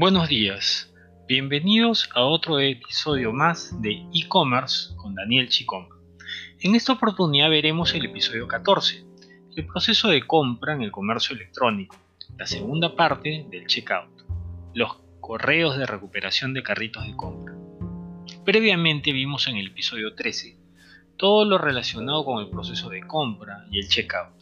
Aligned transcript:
Buenos 0.00 0.30
días, 0.30 0.90
bienvenidos 1.28 2.08
a 2.14 2.22
otro 2.22 2.58
episodio 2.58 3.34
más 3.34 3.82
de 3.82 4.02
e-commerce 4.14 4.96
con 4.96 5.14
Daniel 5.14 5.50
Chicón. 5.50 5.90
En 6.60 6.74
esta 6.74 6.94
oportunidad 6.94 7.50
veremos 7.50 7.92
el 7.92 8.06
episodio 8.06 8.48
14, 8.48 9.04
el 9.56 9.66
proceso 9.66 10.08
de 10.08 10.26
compra 10.26 10.72
en 10.72 10.80
el 10.80 10.90
comercio 10.90 11.36
electrónico, 11.36 11.96
la 12.38 12.46
segunda 12.46 12.96
parte 12.96 13.44
del 13.50 13.66
checkout, 13.66 14.08
los 14.72 14.96
correos 15.20 15.76
de 15.76 15.84
recuperación 15.84 16.54
de 16.54 16.62
carritos 16.62 17.06
de 17.06 17.14
compra. 17.14 17.54
Previamente 18.42 19.12
vimos 19.12 19.48
en 19.48 19.58
el 19.58 19.66
episodio 19.66 20.14
13 20.14 20.56
todo 21.18 21.44
lo 21.44 21.58
relacionado 21.58 22.24
con 22.24 22.42
el 22.42 22.48
proceso 22.48 22.88
de 22.88 23.02
compra 23.02 23.66
y 23.70 23.80
el 23.80 23.88
checkout. 23.88 24.39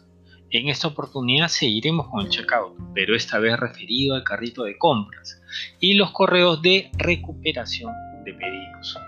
En 0.50 0.68
esta 0.68 0.88
oportunidad 0.88 1.48
seguiremos 1.48 2.08
con 2.08 2.20
el 2.20 2.30
checkout, 2.30 2.74
pero 2.94 3.14
esta 3.14 3.38
vez 3.38 3.58
referido 3.58 4.14
al 4.14 4.24
carrito 4.24 4.64
de 4.64 4.78
compras 4.78 5.42
y 5.78 5.92
los 5.92 6.10
correos 6.12 6.62
de 6.62 6.90
recuperación 6.96 7.92
de 8.24 8.32
pedidos. 8.32 8.98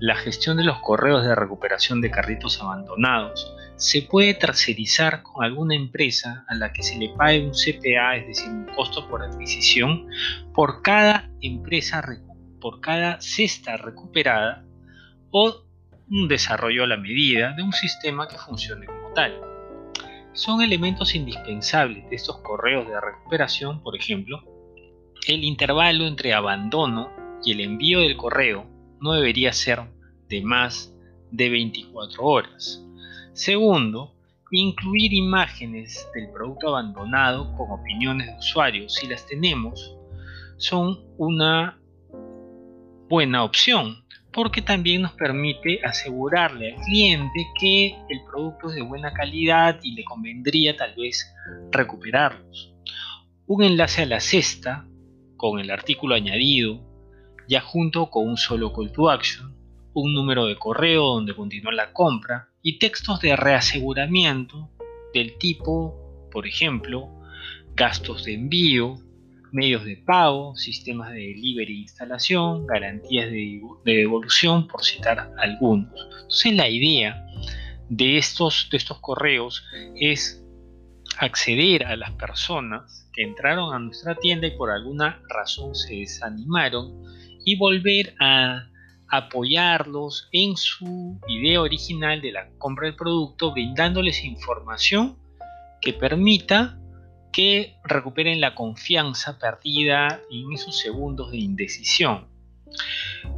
La 0.00 0.16
gestión 0.16 0.56
de 0.56 0.64
los 0.64 0.80
correos 0.80 1.24
de 1.24 1.36
recuperación 1.36 2.00
de 2.00 2.10
carritos 2.10 2.60
abandonados 2.60 3.54
se 3.76 4.02
puede 4.02 4.34
tercerizar 4.34 5.22
con 5.22 5.44
alguna 5.44 5.76
empresa 5.76 6.44
a 6.48 6.56
la 6.56 6.72
que 6.72 6.82
se 6.82 6.98
le 6.98 7.10
pague 7.10 7.46
un 7.46 7.52
CPA, 7.52 8.16
es 8.16 8.26
decir, 8.26 8.48
un 8.48 8.66
costo 8.74 9.08
por 9.08 9.22
adquisición, 9.22 10.08
por 10.52 10.82
cada 10.82 11.30
empresa, 11.40 12.02
por 12.60 12.80
cada 12.80 13.20
cesta 13.20 13.76
recuperada 13.76 14.64
o 15.30 15.64
un 16.10 16.26
desarrollo 16.26 16.82
a 16.82 16.88
la 16.88 16.96
medida 16.96 17.52
de 17.52 17.62
un 17.62 17.72
sistema 17.72 18.26
que 18.26 18.36
funcione 18.36 18.86
como 18.86 19.12
tal. 19.14 19.49
Son 20.32 20.62
elementos 20.62 21.14
indispensables 21.14 22.08
de 22.08 22.16
estos 22.16 22.38
correos 22.38 22.86
de 22.86 23.00
recuperación, 23.00 23.82
por 23.82 23.96
ejemplo, 23.96 24.42
el 25.26 25.44
intervalo 25.44 26.06
entre 26.06 26.32
abandono 26.32 27.10
y 27.44 27.52
el 27.52 27.60
envío 27.60 28.00
del 28.00 28.16
correo 28.16 28.66
no 29.00 29.12
debería 29.12 29.52
ser 29.52 29.80
de 30.28 30.42
más 30.42 30.94
de 31.30 31.48
24 31.48 32.22
horas. 32.22 32.84
Segundo, 33.32 34.14
incluir 34.50 35.12
imágenes 35.12 36.08
del 36.14 36.30
producto 36.30 36.68
abandonado 36.68 37.52
con 37.56 37.70
opiniones 37.70 38.26
de 38.26 38.38
usuarios, 38.38 38.94
si 38.94 39.06
las 39.06 39.26
tenemos, 39.26 39.96
son 40.56 41.00
una 41.18 41.80
buena 43.08 43.44
opción 43.44 43.99
porque 44.32 44.62
también 44.62 45.02
nos 45.02 45.12
permite 45.12 45.80
asegurarle 45.84 46.74
al 46.74 46.82
cliente 46.82 47.46
que 47.58 47.96
el 48.08 48.22
producto 48.30 48.68
es 48.68 48.76
de 48.76 48.82
buena 48.82 49.12
calidad 49.12 49.78
y 49.82 49.92
le 49.92 50.04
convendría 50.04 50.76
tal 50.76 50.94
vez 50.94 51.34
recuperarlos. 51.72 52.74
Un 53.46 53.64
enlace 53.64 54.02
a 54.02 54.06
la 54.06 54.20
cesta 54.20 54.86
con 55.36 55.58
el 55.58 55.70
artículo 55.70 56.14
añadido, 56.14 56.80
ya 57.48 57.60
junto 57.60 58.10
con 58.10 58.28
un 58.28 58.36
solo 58.36 58.72
call 58.72 58.92
to 58.92 59.10
action, 59.10 59.56
un 59.92 60.14
número 60.14 60.46
de 60.46 60.56
correo 60.56 61.14
donde 61.14 61.34
continúa 61.34 61.72
la 61.72 61.92
compra 61.92 62.48
y 62.62 62.78
textos 62.78 63.20
de 63.20 63.34
reaseguramiento 63.34 64.70
del 65.12 65.36
tipo, 65.38 66.28
por 66.30 66.46
ejemplo, 66.46 67.08
gastos 67.74 68.24
de 68.24 68.34
envío, 68.34 68.98
medios 69.52 69.84
de 69.84 69.96
pago, 69.96 70.56
sistemas 70.56 71.10
de 71.12 71.18
delivery 71.18 71.74
e 71.74 71.82
instalación, 71.82 72.66
garantías 72.66 73.30
de, 73.30 73.60
devolución, 73.84 74.66
por 74.66 74.84
citar 74.84 75.32
algunos. 75.38 75.90
Entonces 76.22 76.54
la 76.54 76.68
idea 76.68 77.26
de 77.88 78.18
estos, 78.18 78.68
de 78.70 78.76
estos 78.76 78.98
correos 79.00 79.64
es 79.96 80.44
acceder 81.18 81.84
a 81.84 81.96
las 81.96 82.12
personas 82.12 83.08
que 83.12 83.22
entraron 83.22 83.74
a 83.74 83.78
nuestra 83.78 84.14
tienda 84.14 84.46
y 84.46 84.56
por 84.56 84.70
alguna 84.70 85.20
razón 85.28 85.74
se 85.74 85.96
desanimaron 85.96 87.02
y 87.44 87.56
volver 87.56 88.14
a 88.20 88.66
apoyarlos 89.08 90.28
en 90.32 90.56
su 90.56 91.18
idea 91.28 91.60
original 91.60 92.20
de 92.20 92.32
la 92.32 92.48
compra 92.58 92.86
del 92.86 92.96
producto, 92.96 93.52
brindándoles 93.52 94.24
información 94.24 95.18
que 95.80 95.92
permita 95.92 96.78
que 97.32 97.76
recuperen 97.84 98.40
la 98.40 98.54
confianza 98.54 99.38
perdida 99.38 100.20
en 100.30 100.52
esos 100.52 100.78
segundos 100.78 101.30
de 101.30 101.38
indecisión. 101.38 102.28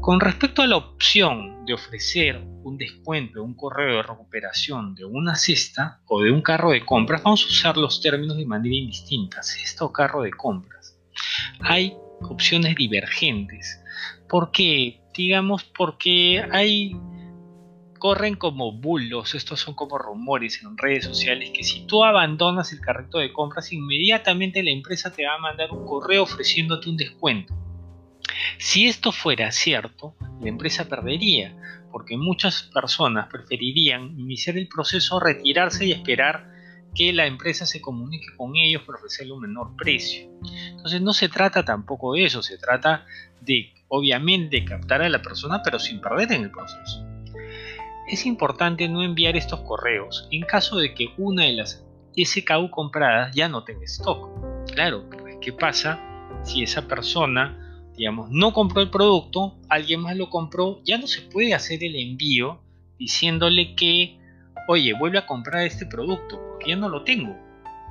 Con 0.00 0.20
respecto 0.20 0.62
a 0.62 0.66
la 0.66 0.76
opción 0.76 1.64
de 1.64 1.74
ofrecer 1.74 2.42
un 2.64 2.76
descuento, 2.76 3.42
un 3.42 3.54
correo 3.54 3.96
de 3.96 4.02
recuperación 4.02 4.94
de 4.94 5.04
una 5.04 5.34
cesta 5.36 6.00
o 6.06 6.20
de 6.22 6.30
un 6.30 6.42
carro 6.42 6.72
de 6.72 6.84
compras, 6.84 7.22
vamos 7.22 7.44
a 7.44 7.48
usar 7.48 7.76
los 7.76 8.00
términos 8.00 8.36
de 8.36 8.46
manera 8.46 8.74
indistinta, 8.74 9.42
cesta 9.42 9.84
o 9.84 9.92
carro 9.92 10.22
de 10.22 10.32
compras. 10.32 10.98
Hay 11.60 11.94
opciones 12.20 12.74
divergentes. 12.76 13.80
¿Por 14.28 14.50
qué? 14.50 15.00
Digamos 15.14 15.64
porque 15.64 16.44
hay 16.50 16.96
corren 18.02 18.34
como 18.34 18.72
bulos, 18.72 19.36
estos 19.36 19.60
son 19.60 19.74
como 19.74 19.96
rumores 19.96 20.60
en 20.64 20.76
redes 20.76 21.04
sociales, 21.04 21.52
que 21.54 21.62
si 21.62 21.86
tú 21.86 22.02
abandonas 22.02 22.72
el 22.72 22.80
carrito 22.80 23.18
de 23.18 23.32
compras, 23.32 23.72
inmediatamente 23.72 24.60
la 24.64 24.72
empresa 24.72 25.12
te 25.12 25.24
va 25.24 25.36
a 25.36 25.38
mandar 25.38 25.70
un 25.70 25.86
correo 25.86 26.24
ofreciéndote 26.24 26.90
un 26.90 26.96
descuento. 26.96 27.54
Si 28.58 28.88
esto 28.88 29.12
fuera 29.12 29.52
cierto, 29.52 30.16
la 30.40 30.48
empresa 30.48 30.88
perdería, 30.88 31.56
porque 31.92 32.16
muchas 32.16 32.64
personas 32.74 33.28
preferirían 33.28 34.18
iniciar 34.18 34.58
el 34.58 34.66
proceso, 34.66 35.20
retirarse 35.20 35.86
y 35.86 35.92
esperar 35.92 36.50
que 36.96 37.12
la 37.12 37.26
empresa 37.26 37.66
se 37.66 37.80
comunique 37.80 38.34
con 38.36 38.56
ellos 38.56 38.82
para 38.82 38.98
ofrecerle 38.98 39.32
un 39.32 39.42
menor 39.42 39.76
precio. 39.76 40.28
Entonces 40.70 41.00
no 41.00 41.12
se 41.12 41.28
trata 41.28 41.64
tampoco 41.64 42.14
de 42.14 42.24
eso, 42.24 42.42
se 42.42 42.58
trata 42.58 43.06
de 43.40 43.72
obviamente 43.86 44.64
captar 44.64 45.02
a 45.02 45.08
la 45.08 45.22
persona 45.22 45.62
pero 45.62 45.78
sin 45.78 46.00
perder 46.00 46.32
en 46.32 46.42
el 46.42 46.50
proceso. 46.50 47.11
Es 48.08 48.26
importante 48.26 48.88
no 48.88 49.02
enviar 49.02 49.36
estos 49.36 49.60
correos 49.60 50.26
en 50.30 50.42
caso 50.42 50.76
de 50.78 50.94
que 50.94 51.08
una 51.16 51.44
de 51.44 51.52
las 51.52 51.84
SKU 52.16 52.70
compradas 52.70 53.34
ya 53.34 53.48
no 53.48 53.64
tenga 53.64 53.84
stock. 53.84 54.28
Claro, 54.74 55.08
pues, 55.10 55.38
¿qué 55.40 55.52
pasa 55.52 56.00
si 56.42 56.62
esa 56.62 56.86
persona, 56.88 57.82
digamos, 57.96 58.30
no 58.30 58.52
compró 58.52 58.82
el 58.82 58.90
producto, 58.90 59.56
alguien 59.68 60.00
más 60.00 60.16
lo 60.16 60.30
compró, 60.30 60.80
ya 60.84 60.98
no 60.98 61.06
se 61.06 61.22
puede 61.22 61.54
hacer 61.54 61.82
el 61.84 61.96
envío 61.96 62.60
diciéndole 62.98 63.74
que, 63.74 64.18
oye, 64.68 64.92
vuelve 64.94 65.18
a 65.18 65.26
comprar 65.26 65.64
este 65.64 65.86
producto, 65.86 66.40
porque 66.50 66.70
ya 66.70 66.76
no 66.76 66.88
lo 66.88 67.04
tengo. 67.04 67.32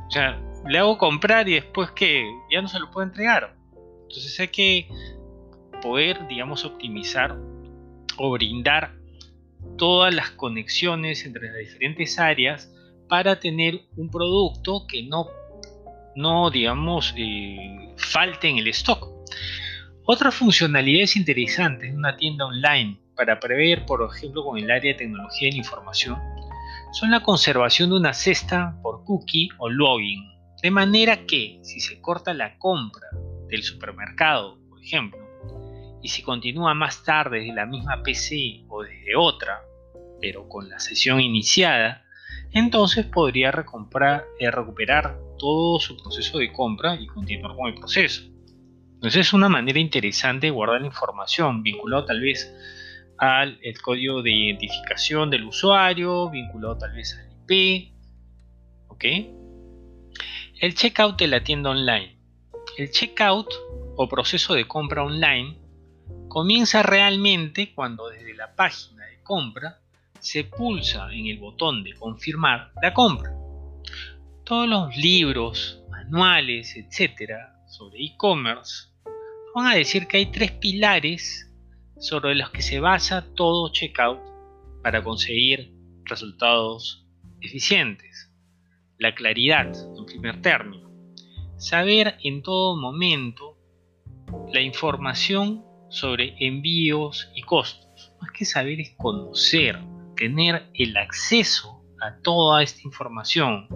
O 0.07 0.11
sea, 0.11 0.39
le 0.67 0.78
hago 0.78 0.97
comprar 0.97 1.47
y 1.47 1.53
después 1.53 1.91
que 1.91 2.23
ya 2.51 2.61
no 2.61 2.67
se 2.67 2.79
lo 2.79 2.91
puedo 2.91 3.07
entregar. 3.07 3.55
Entonces 4.03 4.39
hay 4.39 4.49
que 4.49 4.89
poder, 5.81 6.28
digamos, 6.28 6.66
optimizar 6.66 7.38
o 8.17 8.31
brindar 8.31 9.00
todas 9.78 10.14
las 10.14 10.32
conexiones 10.32 11.26
entre 11.26 11.48
las 11.48 11.58
diferentes 11.58 12.20
áreas 12.20 12.72
para 13.08 13.40
tener 13.40 13.82
un 13.98 14.09
producto 14.09 14.86
que 14.88 15.04
no, 15.04 15.28
no 16.16 16.50
digamos, 16.50 17.14
eh, 17.18 17.94
falte 17.98 18.48
en 18.48 18.58
el 18.58 18.68
stock. 18.70 19.09
Otras 20.06 20.34
funcionalidades 20.34 21.16
interesantes 21.16 21.92
de 21.92 21.98
una 21.98 22.18
tienda 22.18 22.46
online 22.46 23.00
para 23.16 23.40
prever, 23.40 23.86
por 23.86 24.08
ejemplo, 24.09 24.44
con 24.44 24.58
el 24.58 24.72
área 24.72 24.94
de 24.94 24.98
tecnología 24.98 25.48
de 25.48 25.52
la 25.52 25.58
información, 25.58 26.18
son 26.94 27.12
la 27.12 27.22
conservación 27.22 27.90
de 27.90 27.98
una 27.98 28.14
cesta 28.14 28.78
por 28.82 29.03
cookie 29.03 29.50
o 29.58 29.70
login. 29.70 30.24
De 30.62 30.72
manera 30.72 31.26
que 31.26 31.59
si 31.64 31.80
se 31.80 32.02
corta 32.02 32.34
la 32.34 32.58
compra 32.58 33.08
del 33.48 33.64
supermercado, 33.64 34.58
por 34.70 34.82
ejemplo, 34.82 35.21
y 36.01 36.09
si 36.09 36.23
continúa 36.23 36.73
más 36.73 37.03
tarde 37.03 37.39
desde 37.39 37.53
la 37.53 37.66
misma 37.66 38.01
PC 38.03 38.66
o 38.67 38.84
desde 38.84 39.16
otra, 39.16 39.62
pero 40.19 40.47
con 40.47 40.69
la 40.69 40.79
sesión 40.79 41.19
iniciada, 41.19 42.06
entonces 42.51 43.06
podría 43.06 43.51
recomprar, 43.51 44.25
eh, 44.40 44.52
recuperar 44.52 45.17
todo 45.37 45.79
su 45.79 45.97
proceso 45.97 46.37
de 46.37 46.52
compra 46.52 46.96
y 46.96 47.08
continuar 47.08 47.55
con 47.55 47.67
el 47.67 47.76
proceso. 47.76 48.23
Entonces 48.93 49.28
es 49.28 49.34
una 49.34 49.49
manera 49.49 49.79
interesante 49.79 50.47
de 50.47 50.52
guardar 50.52 50.84
información 50.84 51.64
vinculado 51.64 52.05
tal 52.05 52.22
vez 52.22 52.53
al 53.17 53.59
código 53.84 54.22
de 54.22 54.31
identificación 54.31 55.29
del 55.29 55.46
usuario, 55.46 56.29
vinculado 56.29 56.78
tal 56.78 56.93
vez 56.93 57.17
al 57.17 57.31
IP. 57.49 57.91
¿Ok? 58.87 59.05
El 60.59 60.76
checkout 60.76 61.17
de 61.17 61.28
la 61.28 61.43
tienda 61.43 61.72
online. 61.72 62.17
El 62.78 62.91
checkout 62.91 63.47
o 63.96 64.08
proceso 64.08 64.53
de 64.53 64.67
compra 64.67 65.03
online 65.03 65.60
comienza 66.31 66.81
realmente 66.81 67.73
cuando 67.75 68.07
desde 68.07 68.33
la 68.33 68.55
página 68.55 69.05
de 69.05 69.22
compra 69.22 69.81
se 70.17 70.45
pulsa 70.45 71.11
en 71.11 71.25
el 71.25 71.37
botón 71.39 71.83
de 71.83 71.93
confirmar 71.93 72.72
la 72.81 72.93
compra. 72.93 73.33
Todos 74.45 74.66
los 74.66 74.95
libros, 74.95 75.83
manuales, 75.89 76.78
etcétera, 76.78 77.53
sobre 77.67 78.05
e-commerce 78.05 78.87
van 79.53 79.67
a 79.67 79.75
decir 79.75 80.07
que 80.07 80.17
hay 80.17 80.28
tres 80.28 80.51
pilares 80.53 81.51
sobre 81.99 82.33
los 82.35 82.49
que 82.49 82.61
se 82.61 82.79
basa 82.79 83.28
todo 83.35 83.69
checkout 83.73 84.22
para 84.81 85.03
conseguir 85.03 85.73
resultados 86.05 87.05
eficientes. 87.41 88.31
La 88.97 89.13
claridad, 89.16 89.69
en 89.97 90.05
primer 90.05 90.41
término. 90.41 90.89
Saber 91.57 92.17
en 92.23 92.41
todo 92.41 92.78
momento 92.78 93.57
la 94.53 94.61
información 94.61 95.69
sobre 95.91 96.35
envíos 96.40 97.29
y 97.35 97.41
costos. 97.43 98.14
Más 98.22 98.32
que 98.32 98.46
saber 98.46 98.79
es 98.79 98.91
conocer, 98.97 99.78
tener 100.16 100.67
el 100.73 100.97
acceso 100.97 101.84
a 102.02 102.16
toda 102.23 102.64
esta 102.64 102.82
información. 102.84 103.67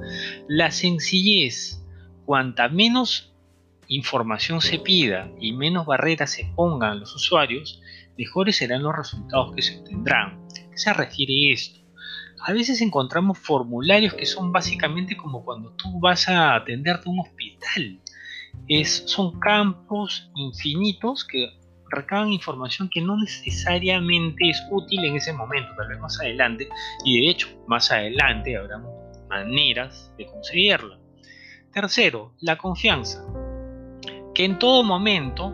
La 0.48 0.72
sencillez, 0.72 1.84
cuanta 2.26 2.70
menos 2.70 3.34
información 3.88 4.62
se 4.62 4.80
pida 4.80 5.30
y 5.40 5.52
menos 5.52 5.86
barreras 5.86 6.32
se 6.32 6.46
pongan 6.56 6.92
a 6.92 6.96
los 6.96 7.14
usuarios, 7.14 7.82
mejores 8.18 8.58
serán 8.58 8.82
los 8.82 8.96
resultados 8.96 9.54
que 9.54 9.62
se 9.62 9.78
obtendrán. 9.78 10.40
¿A 10.50 10.72
qué 10.72 10.78
se 10.78 10.94
refiere 10.94 11.52
esto? 11.52 11.82
A 12.48 12.54
veces 12.54 12.82
encontramos 12.82 13.38
formularios 13.38 14.14
que 14.14 14.26
son 14.26 14.52
básicamente 14.52 15.18
como 15.18 15.44
cuando 15.44 15.72
tú 15.72 16.00
vas 16.00 16.30
a 16.30 16.56
atenderte 16.56 17.10
a 17.10 17.12
un 17.12 17.20
hospital. 17.20 18.00
Es, 18.70 19.04
son 19.06 19.40
campos 19.40 20.30
infinitos 20.36 21.26
que 21.26 21.60
recaban 21.90 22.32
información 22.32 22.90
que 22.90 23.02
no 23.02 23.18
necesariamente 23.18 24.50
es 24.50 24.62
útil 24.72 25.06
en 25.06 25.16
ese 25.16 25.34
momento, 25.34 25.72
tal 25.76 25.88
vez 25.88 26.00
más 26.00 26.20
adelante, 26.20 26.68
y 27.04 27.22
de 27.22 27.30
hecho 27.30 27.48
más 27.68 27.92
adelante 27.92 28.58
habrá 28.58 28.82
maneras 29.30 30.12
de 30.18 30.26
conseguirla. 30.26 31.00
Tercero, 31.72 32.34
la 32.40 32.58
confianza. 32.58 33.26
Que 34.34 34.46
en 34.46 34.60
todo 34.60 34.84
momento 34.84 35.54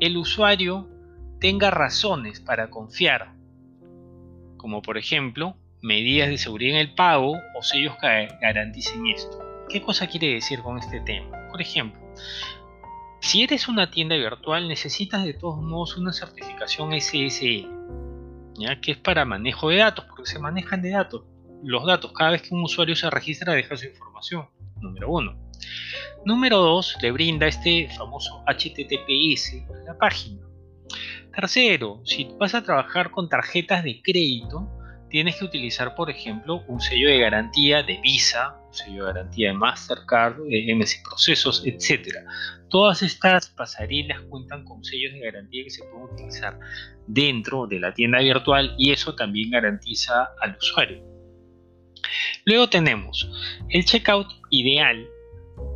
el 0.00 0.16
usuario 0.16 0.88
tenga 1.40 1.70
razones 1.70 2.40
para 2.40 2.70
confiar, 2.70 3.34
como 4.56 4.82
por 4.82 4.98
ejemplo 4.98 5.56
medidas 5.82 6.28
de 6.28 6.38
seguridad 6.38 6.74
en 6.74 6.80
el 6.80 6.94
pago 6.94 7.32
o 7.54 7.62
sellos 7.62 7.96
que 8.00 8.28
garanticen 8.40 9.06
esto. 9.06 9.38
¿Qué 9.68 9.80
cosa 9.80 10.06
quiere 10.06 10.34
decir 10.34 10.60
con 10.60 10.78
este 10.78 11.00
tema? 11.00 11.48
Por 11.50 11.62
ejemplo, 11.62 12.00
si 13.20 13.42
eres 13.42 13.68
una 13.68 13.90
tienda 13.90 14.16
virtual 14.16 14.66
necesitas 14.66 15.24
de 15.24 15.34
todos 15.34 15.58
modos 15.62 15.96
una 15.96 16.12
certificación 16.12 16.92
SSL, 16.98 17.68
¿ya? 18.58 18.80
que 18.80 18.92
es 18.92 18.98
para 18.98 19.24
manejo 19.24 19.68
de 19.68 19.76
datos, 19.76 20.06
porque 20.06 20.26
se 20.26 20.38
manejan 20.38 20.82
de 20.82 20.90
datos. 20.90 21.24
Los 21.62 21.86
datos, 21.86 22.12
cada 22.12 22.30
vez 22.30 22.42
que 22.42 22.54
un 22.54 22.64
usuario 22.64 22.96
se 22.96 23.10
registra 23.10 23.52
deja 23.52 23.76
su 23.76 23.86
información, 23.86 24.48
número 24.80 25.10
uno. 25.10 25.36
Número 26.24 26.58
dos, 26.58 26.96
le 27.02 27.12
brinda 27.12 27.46
este 27.46 27.88
famoso 27.96 28.42
HTTPS 28.46 29.64
a 29.68 29.84
la 29.84 29.98
página. 29.98 30.40
Tercero, 31.34 32.00
si 32.04 32.28
vas 32.38 32.54
a 32.54 32.62
trabajar 32.62 33.10
con 33.10 33.28
tarjetas 33.28 33.84
de 33.84 34.00
crédito, 34.02 34.68
tienes 35.10 35.36
que 35.36 35.44
utilizar, 35.44 35.94
por 35.94 36.08
ejemplo, 36.08 36.64
un 36.68 36.80
sello 36.80 37.08
de 37.08 37.18
garantía 37.18 37.82
de 37.82 38.00
Visa, 38.00 38.56
un 38.68 38.74
sello 38.74 39.06
de 39.06 39.12
garantía 39.12 39.48
de 39.48 39.54
Mastercard, 39.54 40.36
de 40.48 40.74
MC 40.74 41.02
Procesos, 41.02 41.62
etc. 41.66 42.18
Todas 42.68 43.02
estas 43.02 43.48
pasarelas 43.50 44.20
cuentan 44.22 44.64
con 44.64 44.82
sellos 44.84 45.12
de 45.12 45.20
garantía 45.20 45.64
que 45.64 45.70
se 45.70 45.84
pueden 45.84 46.12
utilizar 46.12 46.58
dentro 47.06 47.66
de 47.66 47.80
la 47.80 47.92
tienda 47.92 48.20
virtual 48.20 48.74
y 48.78 48.92
eso 48.92 49.14
también 49.14 49.50
garantiza 49.50 50.30
al 50.40 50.56
usuario. 50.56 51.02
Luego 52.44 52.70
tenemos 52.70 53.28
el 53.68 53.84
checkout 53.84 54.28
ideal, 54.50 55.06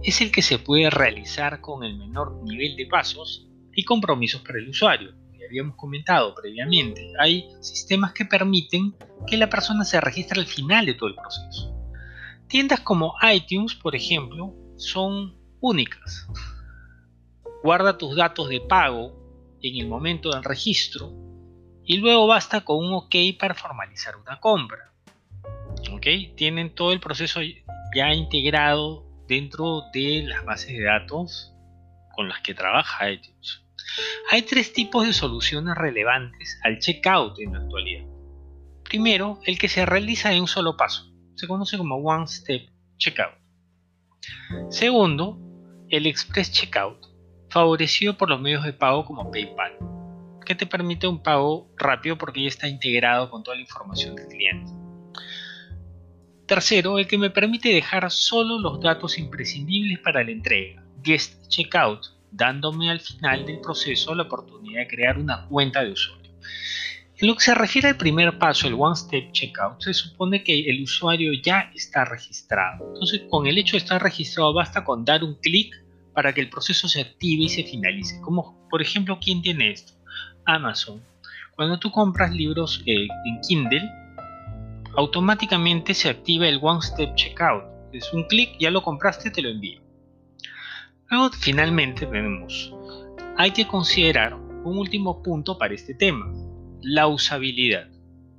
es 0.03 0.21
el 0.21 0.31
que 0.31 0.43
se 0.43 0.59
puede 0.59 0.89
realizar 0.91 1.61
con 1.61 1.85
el 1.85 1.97
menor 1.99 2.41
nivel 2.45 2.77
de 2.77 2.87
pasos 2.87 3.49
y 3.75 3.85
compromisos 3.85 4.41
para 4.43 4.59
el 4.59 4.69
usuario 4.69 5.24
habíamos 5.47 5.77
comentado 5.77 6.35
previamente, 6.35 7.13
hay 7.19 7.49
sistemas 7.61 8.13
que 8.13 8.25
permiten 8.25 8.95
que 9.27 9.37
la 9.37 9.49
persona 9.49 9.85
se 9.85 10.01
registre 10.01 10.41
al 10.41 10.47
final 10.47 10.87
de 10.87 10.95
todo 10.95 11.09
el 11.09 11.15
proceso. 11.15 11.75
Tiendas 12.49 12.81
como 12.81 13.15
iTunes, 13.23 13.75
por 13.75 13.97
ejemplo, 13.97 14.55
son 14.77 15.37
únicas. 15.61 16.29
Guarda 17.63 17.97
tus 17.97 18.17
datos 18.17 18.49
de 18.49 18.61
pago 18.61 19.59
en 19.63 19.81
el 19.81 19.89
momento 19.89 20.31
del 20.31 20.45
registro 20.45 21.13
y 21.85 21.97
luego 21.97 22.27
basta 22.27 22.63
con 22.63 22.85
un 22.85 22.93
OK 22.95 23.15
para 23.39 23.55
formalizar 23.55 24.17
una 24.17 24.39
compra. 24.41 24.93
¿Ok? 25.93 26.07
Tienen 26.37 26.75
todo 26.75 26.93
el 26.93 27.01
proceso 27.01 27.41
ya 27.95 28.13
integrado 28.13 29.05
dentro 29.27 29.83
de 29.93 30.25
las 30.27 30.45
bases 30.45 30.69
de 30.69 30.85
datos 30.85 31.53
con 32.15 32.29
las 32.29 32.41
que 32.41 32.55
trabaja 32.55 33.11
iTunes. 33.11 33.64
Hay 34.31 34.43
tres 34.43 34.73
tipos 34.73 35.07
de 35.07 35.13
soluciones 35.13 35.75
relevantes 35.77 36.59
al 36.63 36.79
checkout 36.79 37.39
en 37.39 37.53
la 37.53 37.61
actualidad. 37.61 38.05
Primero, 38.85 39.41
el 39.45 39.59
que 39.59 39.69
se 39.69 39.87
realiza 39.87 40.33
en 40.33 40.43
un 40.43 40.49
solo 40.49 40.77
paso. 40.77 41.11
Se 41.35 41.49
conoce 41.49 41.77
como 41.77 41.97
One 41.97 42.27
Step 42.27 42.71
Checkout. 42.97 43.35
Segundo, 44.71 45.39
el 45.89 46.07
Express 46.07 46.53
Checkout, 46.53 47.07
favorecido 47.51 48.17
por 48.17 48.31
los 48.31 48.41
medios 48.41 48.65
de 48.65 48.73
pago 48.73 49.05
como 49.05 49.31
PayPal, 49.31 49.79
que 50.45 50.55
te 50.55 50.67
permite 50.67 51.07
un 51.07 51.23
pago 51.23 51.71
rápido 51.77 52.17
porque 52.17 52.43
ya 52.43 52.49
está 52.49 52.69
integrado 52.69 53.31
con 53.31 53.43
toda 53.43 53.57
la 53.57 53.63
información 53.63 54.15
del 54.15 54.29
cliente. 54.29 54.73
Tercero, 56.47 56.99
el 56.99 57.07
que 57.07 57.19
me 57.19 57.31
permite 57.31 57.71
dejar 57.71 58.11
solo 58.11 58.59
los 58.59 58.81
datos 58.81 59.19
imprescindibles 59.19 59.99
para 60.01 60.23
la 60.23 60.31
entrega, 60.31 60.85
Guest 61.03 61.49
Checkout, 61.49 62.14
dándome 62.37 62.91
al 62.91 63.01
final 63.01 63.47
del 63.47 63.61
proceso 63.61 64.15
la 64.15 64.25
oportunidad 64.25 64.81
de 64.81 64.89
crear 64.89 65.19
una 65.19 65.47
cuenta 65.47 65.85
de 65.85 65.93
usuario. 65.93 66.33
En 67.17 67.29
lo 67.29 67.37
que 67.37 67.43
se 67.43 67.55
refiere 67.55 67.89
al 67.89 67.97
primer 67.97 68.39
paso, 68.39 68.67
el 68.67 68.75
One 68.75 68.97
Step 68.97 69.31
Checkout, 69.31 69.81
se 69.81 69.95
supone 69.95 70.43
que 70.43 70.69
el 70.69 70.83
usuario 70.83 71.33
ya 71.41 71.71
está 71.75 72.05
registrado. 72.05 72.89
Entonces, 72.89 73.23
con 73.31 73.47
el 73.47 73.57
hecho 73.57 73.77
de 73.77 73.79
estar 73.79 74.03
registrado, 74.03 74.53
basta 74.53 74.85
con 74.85 75.05
dar 75.05 75.23
un 75.23 75.35
clic 75.37 75.73
para 76.13 76.33
que 76.33 76.41
el 76.41 76.51
proceso 76.51 76.89
se 76.89 77.01
active 77.01 77.45
y 77.45 77.49
se 77.49 77.63
finalice. 77.63 78.21
Como, 78.21 78.69
por 78.69 78.83
ejemplo, 78.83 79.19
¿quién 79.21 79.43
tiene 79.43 79.71
esto? 79.71 79.93
Amazon. 80.45 81.03
Cuando 81.55 81.79
tú 81.79 81.93
compras 81.93 82.33
libros 82.33 82.83
eh, 82.85 83.07
en 83.27 83.41
Kindle, 83.47 83.89
automáticamente 84.97 85.95
se 85.95 86.09
activa 86.09 86.49
el 86.49 86.59
One 86.61 86.83
Step 86.83 87.15
Checkout. 87.15 87.63
Es 87.93 88.13
un 88.13 88.25
clic, 88.25 88.57
ya 88.59 88.73
lo 88.73 88.83
compraste, 88.83 89.31
te 89.31 89.41
lo 89.41 89.51
envío. 89.51 89.84
Luego, 91.11 91.31
finalmente, 91.31 92.07
tenemos, 92.07 92.73
hay 93.37 93.51
que 93.51 93.67
considerar 93.67 94.35
un 94.35 94.79
último 94.79 95.23
punto 95.23 95.59
para 95.59 95.75
este 95.75 95.95
tema, 95.95 96.33
la 96.81 97.07
usabilidad, 97.07 97.89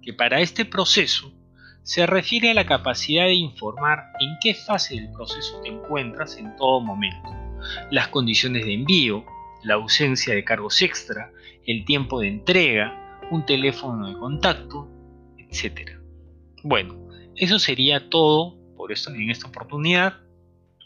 que 0.01 0.13
para 0.13 0.39
este 0.39 0.65
proceso 0.65 1.31
se 1.83 2.07
refiere 2.07 2.49
a 2.49 2.55
la 2.55 2.65
capacidad 2.65 3.25
de 3.25 3.35
informar 3.35 4.05
en 4.19 4.37
qué 4.41 4.55
fase 4.55 4.95
del 4.95 5.11
proceso 5.11 5.61
te 5.61 5.69
encuentras 5.69 6.37
en 6.37 6.55
todo 6.55 6.81
momento, 6.81 7.29
las 7.91 8.07
condiciones 8.07 8.65
de 8.65 8.73
envío, 8.73 9.23
la 9.63 9.75
ausencia 9.75 10.33
de 10.33 10.43
cargos 10.43 10.81
extra, 10.81 11.31
el 11.65 11.85
tiempo 11.85 12.19
de 12.19 12.27
entrega, 12.29 13.19
un 13.31 13.45
teléfono 13.45 14.07
de 14.07 14.17
contacto, 14.17 14.89
etc. 15.37 15.99
Bueno, 16.63 17.07
eso 17.35 17.59
sería 17.59 18.09
todo 18.09 18.57
por 18.75 18.91
esto 18.91 19.11
en 19.11 19.29
esta 19.29 19.47
oportunidad. 19.47 20.24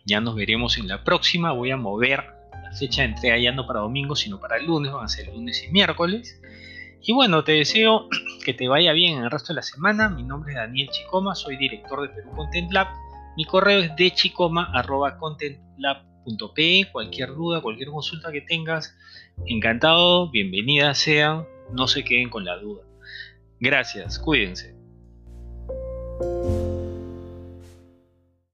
Ya 0.10 0.20
nos 0.22 0.34
veremos 0.34 0.80
en 0.80 0.88
la 0.88 1.04
próxima. 1.04 1.52
Voy 1.52 1.70
a 1.70 1.78
mover 1.78 2.34
la 2.52 2.72
fecha 2.72 3.04
de 3.04 3.10
entrega 3.10 3.38
ya 3.38 3.52
no 3.52 3.68
para 3.68 3.82
domingo, 3.82 4.16
sino 4.16 4.40
para 4.40 4.58
el 4.58 4.66
lunes. 4.66 4.92
Van 4.92 5.06
a 5.06 5.08
ser 5.08 5.28
lunes 5.28 5.64
y 5.64 5.68
miércoles. 5.72 6.42
Y 7.02 7.14
bueno, 7.14 7.44
te 7.44 7.52
deseo 7.52 8.10
que 8.44 8.56
te 8.56 8.68
vaya 8.68 8.92
bien 8.94 9.20
en 9.20 9.26
el 9.26 9.30
resto 9.30 9.54
de 9.54 9.58
la 9.58 9.62
semana. 9.62 10.10
Mi 10.10 10.24
nombre 10.24 10.54
es 10.54 10.58
Daniel 10.58 10.90
Chicoma, 10.90 11.36
soy 11.36 11.58
director 11.58 12.02
de 12.02 12.10
Perú 12.10 12.32
Content 12.36 12.72
Lab. 12.72 12.88
Mi 13.38 13.46
correo 13.46 13.82
es 13.82 13.96
de 13.96 14.10
chicoma.contentlab.pe. 14.10 16.88
Cualquier 16.92 17.36
duda, 17.36 17.62
cualquier 17.62 17.90
consulta 17.90 18.32
que 18.32 18.42
tengas, 18.42 18.98
encantado, 19.46 20.32
bienvenidas 20.32 20.98
sean. 20.98 21.46
No 21.72 21.88
se 21.88 22.04
queden 22.04 22.32
con 22.32 22.46
la 22.46 22.58
duda. 22.58 22.82
Gracias, 23.60 24.18
cuídense. 24.18 24.74